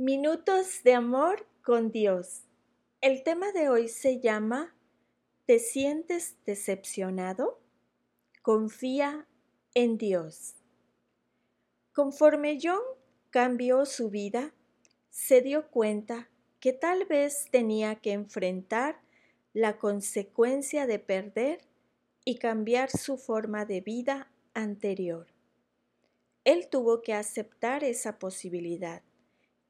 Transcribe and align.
Minutos 0.00 0.84
de 0.84 0.94
amor 0.94 1.48
con 1.60 1.90
Dios. 1.90 2.44
El 3.00 3.24
tema 3.24 3.50
de 3.50 3.68
hoy 3.68 3.88
se 3.88 4.20
llama 4.20 4.76
¿Te 5.44 5.58
sientes 5.58 6.36
decepcionado? 6.46 7.58
Confía 8.40 9.26
en 9.74 9.98
Dios. 9.98 10.54
Conforme 11.92 12.60
John 12.62 12.78
cambió 13.30 13.84
su 13.86 14.08
vida, 14.08 14.54
se 15.10 15.42
dio 15.42 15.68
cuenta 15.68 16.30
que 16.60 16.72
tal 16.72 17.04
vez 17.06 17.48
tenía 17.50 17.96
que 17.96 18.12
enfrentar 18.12 19.00
la 19.52 19.78
consecuencia 19.78 20.86
de 20.86 21.00
perder 21.00 21.62
y 22.24 22.38
cambiar 22.38 22.88
su 22.88 23.18
forma 23.18 23.64
de 23.64 23.80
vida 23.80 24.30
anterior. 24.54 25.26
Él 26.44 26.68
tuvo 26.70 27.02
que 27.02 27.14
aceptar 27.14 27.82
esa 27.82 28.20
posibilidad 28.20 29.02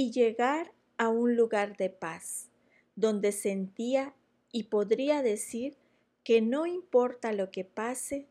y 0.00 0.12
llegar 0.12 0.72
a 0.96 1.10
un 1.10 1.36
lugar 1.36 1.76
de 1.76 1.90
paz, 1.90 2.48
donde 2.96 3.32
sentía 3.32 4.14
y 4.50 4.62
podría 4.62 5.20
decir 5.20 5.76
que 6.24 6.40
no 6.40 6.64
importa 6.64 7.34
lo 7.34 7.50
que 7.50 7.66
pase, 7.66 8.26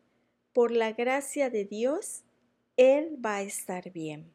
por 0.51 0.71
la 0.71 0.93
gracia 0.93 1.51
de 1.51 1.65
Dios, 1.65 2.23
Él 2.75 3.23
va 3.23 3.35
a 3.35 3.41
estar 3.43 3.91
bien. 3.91 4.33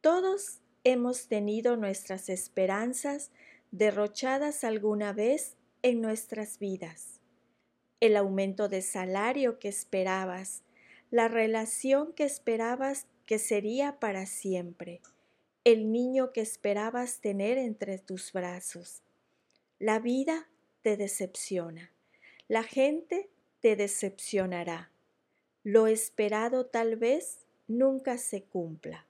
Todos 0.00 0.60
hemos 0.84 1.28
tenido 1.28 1.76
nuestras 1.76 2.30
esperanzas 2.30 3.30
derrochadas 3.70 4.64
alguna 4.64 5.12
vez 5.12 5.58
en 5.82 6.00
nuestras 6.00 6.58
vidas. 6.58 7.20
El 8.00 8.16
aumento 8.16 8.70
de 8.70 8.80
salario 8.80 9.58
que 9.58 9.68
esperabas, 9.68 10.62
la 11.10 11.28
relación 11.28 12.14
que 12.14 12.24
esperabas 12.24 13.06
que 13.26 13.38
sería 13.38 14.00
para 14.00 14.24
siempre, 14.24 15.02
el 15.64 15.92
niño 15.92 16.32
que 16.32 16.40
esperabas 16.40 17.20
tener 17.20 17.58
entre 17.58 17.98
tus 17.98 18.32
brazos. 18.32 19.02
La 19.78 19.98
vida 19.98 20.48
te 20.82 20.96
decepciona. 20.96 21.92
La 22.48 22.62
gente 22.62 23.28
te 23.60 23.76
decepcionará. 23.76 24.90
Lo 25.62 25.86
esperado 25.86 26.66
tal 26.66 26.96
vez 26.96 27.44
nunca 27.68 28.16
se 28.16 28.44
cumpla. 28.44 29.06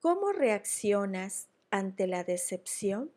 ¿Cómo 0.00 0.32
reaccionas 0.32 1.48
ante 1.70 2.06
la 2.06 2.22
decepción? 2.22 3.10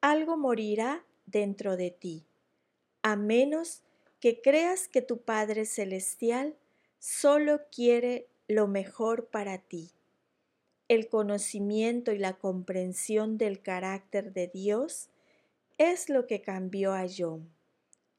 Algo 0.00 0.38
morirá 0.38 1.04
dentro 1.26 1.76
de 1.76 1.90
ti, 1.90 2.26
a 3.02 3.14
menos 3.14 3.82
que 4.20 4.40
creas 4.40 4.88
que 4.88 5.02
tu 5.02 5.20
Padre 5.20 5.66
Celestial 5.66 6.56
solo 6.98 7.60
quiere 7.70 8.26
lo 8.48 8.66
mejor 8.68 9.26
para 9.26 9.58
ti 9.58 9.92
el 10.92 11.08
conocimiento 11.08 12.12
y 12.12 12.18
la 12.18 12.34
comprensión 12.34 13.38
del 13.38 13.62
carácter 13.62 14.34
de 14.34 14.48
Dios 14.48 15.08
es 15.78 16.10
lo 16.10 16.26
que 16.26 16.42
cambió 16.42 16.92
a 16.92 17.06
John 17.08 17.50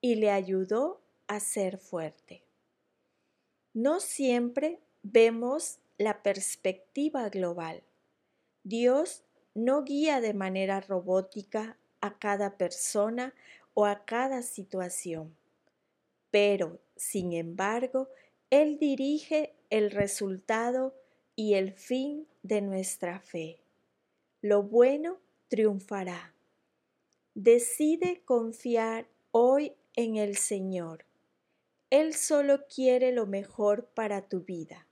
y 0.02 0.16
le 0.16 0.32
ayudó 0.32 1.00
a 1.28 1.40
ser 1.40 1.78
fuerte. 1.78 2.42
No 3.76 4.00
siempre 4.00 4.80
vemos 5.04 5.78
la 6.00 6.24
perspectiva 6.24 7.30
global. 7.30 7.84
Dios 8.64 9.24
no 9.54 9.84
guía 9.84 10.20
de 10.20 10.34
manera 10.34 10.82
robótica 10.82 11.78
a 12.02 12.18
cada 12.18 12.58
persona 12.58 13.36
o 13.76 13.86
a 13.86 14.04
cada 14.04 14.42
situación, 14.42 15.38
pero, 16.32 16.80
sin 16.96 17.34
embargo, 17.34 18.10
Él 18.50 18.80
dirige 18.80 19.54
el 19.70 19.92
resultado 19.92 20.96
y 21.36 21.56
el 21.56 21.74
fin 21.74 22.28
de 22.44 22.62
nuestra 22.62 23.20
fe. 23.20 23.60
Lo 24.42 24.64
bueno 24.64 25.20
triunfará. 25.48 26.34
Decide 27.36 28.22
confiar 28.26 29.08
hoy 29.32 29.74
en 29.96 30.18
el 30.18 30.38
Señor. 30.38 31.06
Él 31.90 32.14
solo 32.14 32.66
quiere 32.68 33.12
lo 33.12 33.26
mejor 33.26 33.86
para 33.86 34.28
tu 34.28 34.42
vida. 34.42 34.88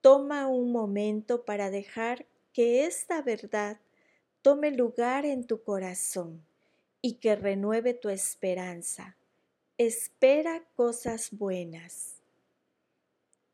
Toma 0.00 0.46
un 0.46 0.72
momento 0.72 1.44
para 1.44 1.70
dejar 1.70 2.26
que 2.52 2.84
esta 2.84 3.22
verdad 3.22 3.80
tome 4.42 4.70
lugar 4.70 5.24
en 5.24 5.46
tu 5.46 5.62
corazón 5.62 6.44
y 7.00 7.14
que 7.14 7.36
renueve 7.36 7.94
tu 7.94 8.08
esperanza. 8.08 9.16
Espera 9.78 10.64
cosas 10.74 11.30
buenas. 11.32 12.16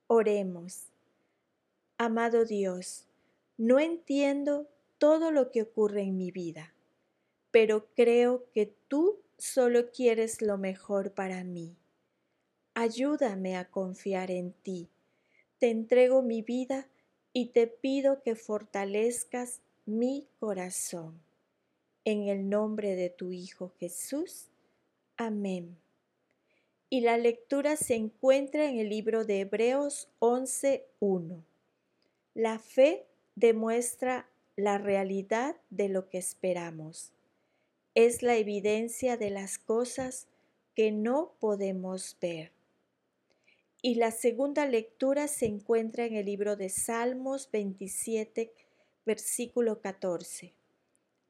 Oremos. 0.07 0.89
Amado 2.01 2.45
Dios, 2.45 3.09
no 3.57 3.81
entiendo 3.81 4.69
todo 4.99 5.33
lo 5.33 5.51
que 5.51 5.63
ocurre 5.63 6.03
en 6.03 6.17
mi 6.17 6.31
vida, 6.31 6.73
pero 7.51 7.89
creo 7.97 8.45
que 8.55 8.73
tú 8.87 9.19
solo 9.37 9.91
quieres 9.91 10.41
lo 10.41 10.59
mejor 10.59 11.11
para 11.11 11.43
mí. 11.43 11.75
Ayúdame 12.75 13.57
a 13.57 13.69
confiar 13.69 14.31
en 14.31 14.53
ti. 14.53 14.89
Te 15.59 15.71
entrego 15.71 16.23
mi 16.23 16.41
vida 16.41 16.87
y 17.33 17.47
te 17.47 17.67
pido 17.67 18.23
que 18.23 18.37
fortalezcas 18.37 19.61
mi 19.85 20.29
corazón. 20.39 21.21
En 22.05 22.29
el 22.29 22.49
nombre 22.49 22.95
de 22.95 23.11
tu 23.11 23.33
Hijo 23.33 23.73
Jesús. 23.81 24.47
Amén. 25.17 25.77
Y 26.91 27.01
la 27.01 27.19
lectura 27.19 27.75
se 27.75 27.97
encuentra 27.97 28.67
en 28.67 28.79
el 28.79 28.89
libro 28.89 29.25
de 29.25 29.41
Hebreos 29.41 30.07
11.1. 30.21 31.48
La 32.39 32.61
fe 32.61 33.05
demuestra 33.35 34.31
la 34.55 34.79
realidad 34.79 35.57
de 35.71 35.89
lo 35.89 36.09
que 36.09 36.19
esperamos. 36.19 37.13
Es 37.97 38.23
la 38.23 38.37
evidencia 38.37 39.17
de 39.17 39.31
las 39.31 39.59
cosas 39.59 40.29
que 40.77 40.93
no 40.93 41.35
podemos 41.41 42.17
ver. 42.21 42.53
Y 43.83 43.97
la 43.97 44.13
segunda 44.13 44.67
lectura 44.67 45.27
se 45.27 45.47
encuentra 45.47 46.05
en 46.05 46.15
el 46.15 46.27
libro 46.27 46.55
de 46.55 46.69
Salmos 46.69 47.51
27, 47.51 48.53
versículo 49.05 49.81
14. 49.81 50.55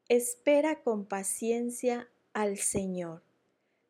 Espera 0.09 0.83
con 0.83 1.07
paciencia 1.07 2.07
al 2.33 2.59
Señor. 2.59 3.23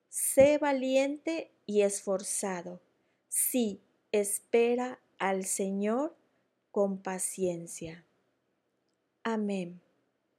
Sé 0.07 0.57
valiente 0.57 1.51
y 1.65 1.81
esforzado. 1.81 2.79
Sí, 3.27 3.81
espera 4.13 5.01
al 5.17 5.43
Señor 5.43 6.15
con 6.79 6.97
paciencia. 7.01 8.05
Amén. 9.25 9.81